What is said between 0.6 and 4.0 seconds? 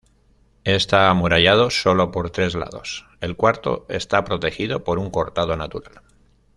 Está amurallado solo por tres lados, el cuarto